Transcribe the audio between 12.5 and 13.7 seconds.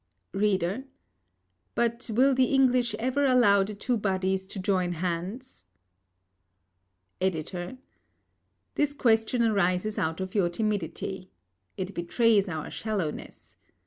shallowness.